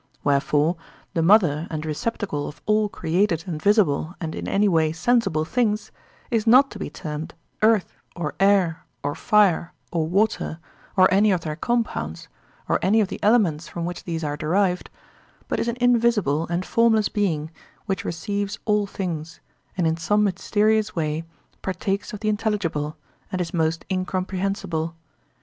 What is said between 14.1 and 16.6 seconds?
are derived, but is an invisible